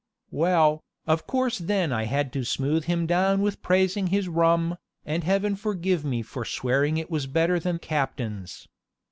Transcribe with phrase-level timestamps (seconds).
[0.31, 5.23] Well, of course then I had to smooth him down with praising his rum, and
[5.23, 8.67] Heaven forgive me for swearing it was better than captain's.